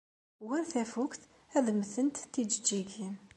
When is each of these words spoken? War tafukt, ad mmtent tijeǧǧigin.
War 0.45 0.63
tafukt, 0.71 1.21
ad 1.57 1.67
mmtent 1.77 2.17
tijeǧǧigin. 2.33 3.15